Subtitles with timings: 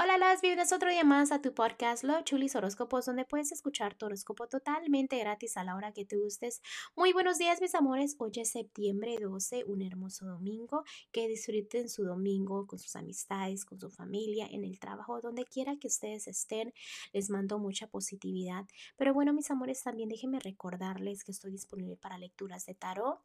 [0.00, 3.96] Hola, las bienvenidas otro día más a tu podcast Lo Chulis Horóscopos, donde puedes escuchar
[3.96, 6.62] tu horóscopo totalmente gratis a la hora que te gustes.
[6.94, 8.14] Muy buenos días, mis amores.
[8.20, 10.84] Hoy es septiembre 12, un hermoso domingo.
[11.10, 15.76] Que disfruten su domingo con sus amistades, con su familia, en el trabajo, donde quiera
[15.80, 16.72] que ustedes estén.
[17.12, 18.66] Les mando mucha positividad.
[18.96, 23.18] Pero bueno, mis amores, también déjenme recordarles que estoy disponible para lecturas de tarot.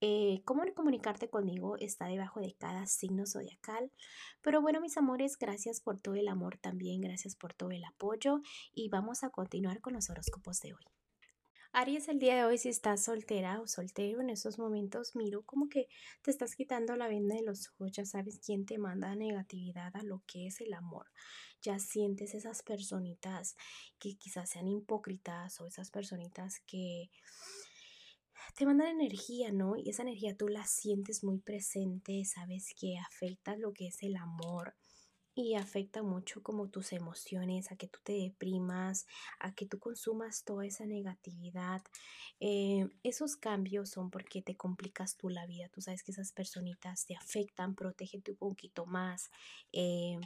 [0.00, 3.90] Eh, cómo comunicarte conmigo está debajo de cada signo zodiacal.
[4.42, 8.42] Pero bueno, mis amores, gracias por todo el amor también, gracias por todo el apoyo
[8.74, 10.84] y vamos a continuar con los horóscopos de hoy.
[11.72, 15.68] Aries, el día de hoy, si estás soltera o soltero en estos momentos, miro como
[15.68, 15.88] que
[16.22, 20.04] te estás quitando la venda de los ojos, ya sabes quién te manda negatividad a
[20.04, 21.06] lo que es el amor.
[21.62, 23.56] Ya sientes esas personitas
[23.98, 27.10] que quizás sean hipócritas o esas personitas que
[28.56, 29.74] te mandan energía, ¿no?
[29.76, 34.16] Y esa energía tú la sientes muy presente, sabes que afecta lo que es el
[34.16, 34.76] amor
[35.34, 39.06] y afecta mucho como tus emociones, a que tú te deprimas,
[39.40, 41.82] a que tú consumas toda esa negatividad.
[42.40, 45.68] Eh, esos cambios son porque te complicas tú la vida.
[45.70, 49.30] Tú sabes que esas personitas te afectan, protégete un poquito más.
[49.72, 50.18] Eh,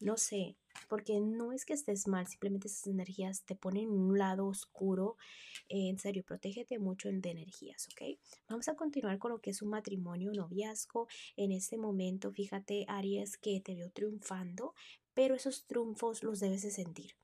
[0.00, 0.56] no sé,
[0.88, 5.16] porque no es que estés mal, simplemente esas energías te ponen en un lado oscuro.
[5.68, 8.18] En serio, protégete mucho de energías, ¿ok?
[8.48, 11.08] Vamos a continuar con lo que es un matrimonio, noviazgo.
[11.36, 14.74] En este momento, fíjate, Aries, que te veo triunfando,
[15.18, 17.16] pero esos triunfos los debes de sentir.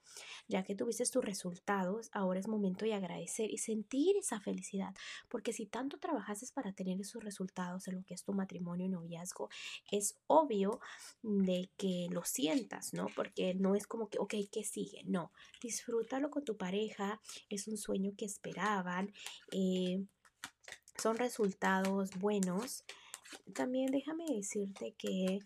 [0.49, 4.93] Ya que tuviste tus resultados, ahora es momento de agradecer y sentir esa felicidad,
[5.29, 8.89] porque si tanto trabajaste para tener esos resultados en lo que es tu matrimonio y
[8.89, 9.49] noviazgo,
[9.93, 10.81] es obvio
[11.23, 13.07] de que lo sientas, ¿no?
[13.15, 15.05] Porque no es como que, ok, ¿qué sigue?
[15.05, 15.31] No,
[15.63, 19.13] disfrútalo con tu pareja, es un sueño que esperaban,
[19.53, 20.05] eh,
[21.01, 22.83] son resultados buenos.
[23.55, 25.39] También déjame decirte que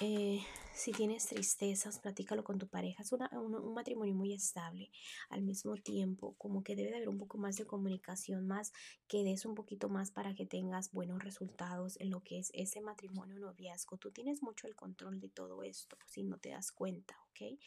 [0.00, 0.40] eh,
[0.72, 3.02] si tienes tristezas, platícalo con tu pareja.
[3.02, 4.90] Es un, matrimonio muy estable.
[5.28, 8.72] Al mismo tiempo, como que debe de haber un poco más de comunicación, más
[9.06, 12.80] que des un poquito más para que tengas buenos resultados en lo que es ese
[12.80, 13.98] matrimonio noviazgo.
[13.98, 17.58] Tú tienes mucho el control de todo esto, si no te das cuenta, ¿ok?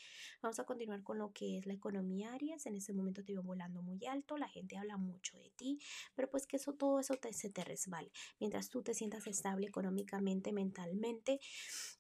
[0.42, 2.66] Vamos a continuar con lo que es la economía Aries.
[2.66, 5.80] En ese momento te veo volando muy alto, la gente habla mucho de ti,
[6.16, 8.12] pero pues que eso, todo eso te, se te resbale.
[8.40, 11.40] Mientras tú te sientas estable económicamente, mentalmente,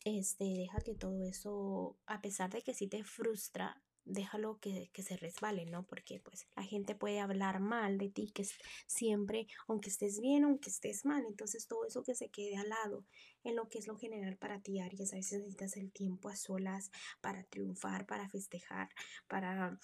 [0.06, 5.03] este, deja que todo eso, a pesar de que sí te frustra, déjalo que, que,
[5.03, 5.84] se resbale, ¿no?
[5.86, 8.46] Porque pues la gente puede hablar mal de ti, que
[8.88, 13.06] siempre, aunque estés bien, aunque estés mal, entonces todo eso que se quede al lado
[13.44, 16.36] en lo que es lo general para ti, Aries, a veces necesitas el tiempo a
[16.36, 16.91] solas
[17.22, 18.90] para triunfar, para festejar,
[19.28, 19.80] para...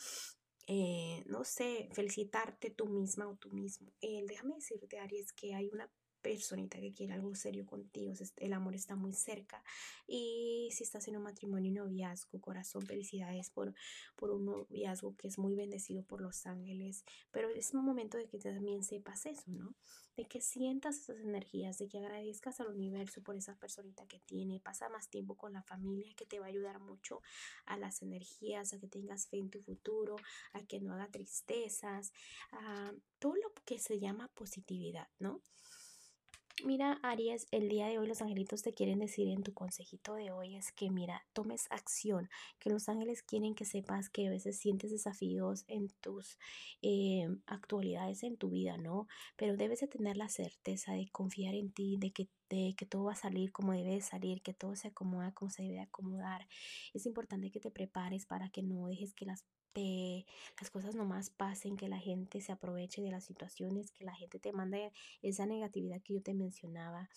[0.72, 3.91] Eh, no sé, felicitarte tú misma o tú mismo.
[4.01, 5.90] Eh, déjame decirte, Aries, que hay una
[6.22, 9.63] personita que quiere algo serio contigo, el amor está muy cerca
[10.07, 13.74] y si estás en un matrimonio y noviazgo, corazón, felicidades por,
[14.16, 18.28] por un noviazgo que es muy bendecido por los ángeles, pero es un momento de
[18.28, 19.75] que también sepas eso, ¿no?
[20.16, 24.59] De que sientas esas energías, de que agradezcas al universo por esa personita que tiene,
[24.59, 27.22] pasa más tiempo con la familia que te va a ayudar mucho
[27.66, 30.16] a las energías, a que tengas fe en tu futuro,
[30.53, 32.12] a que no haga tristezas,
[32.51, 35.41] a todo lo que se llama positividad, ¿no?
[36.66, 40.31] Mira, Aries, el día de hoy los angelitos te quieren decir en tu consejito de
[40.31, 44.58] hoy es que, mira, tomes acción, que los ángeles quieren que sepas que a veces
[44.59, 46.38] sientes desafíos en tus
[46.81, 49.08] eh, actualidades en tu vida, ¿no?
[49.38, 53.06] Pero debes de tener la certeza de confiar en ti, de que, de que todo
[53.06, 56.46] va a salir como debe salir, que todo se acomoda como se debe acomodar.
[56.94, 60.25] Es importante que te prepares para que no dejes que las te,
[60.59, 64.40] las cosas nomás pasen, que la gente se aproveche de las situaciones, que la gente
[64.40, 67.10] te mande esa negatividad que yo te mencionaba.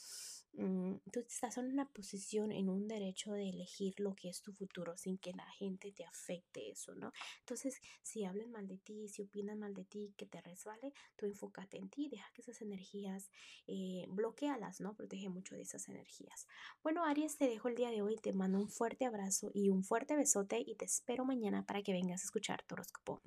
[0.55, 4.53] Mm, tú estás en una posición, en un derecho de elegir lo que es tu
[4.53, 7.11] futuro sin que la gente te afecte eso, ¿no?
[7.39, 11.25] Entonces, si hablan mal de ti, si opinan mal de ti, que te resbale, tú
[11.25, 13.31] enfócate en ti, deja que esas energías,
[13.67, 14.95] eh, bloquealas, ¿no?
[14.95, 16.47] Protege mucho de esas energías.
[16.83, 19.85] Bueno, Aries, te dejo el día de hoy, te mando un fuerte abrazo y un
[19.85, 23.23] fuerte besote y te espero mañana para que vengas a escuchar tu horóscopo.